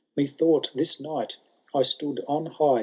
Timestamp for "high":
2.47-2.79